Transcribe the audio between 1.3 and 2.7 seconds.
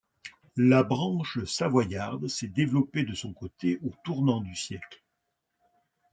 savoyarde s'est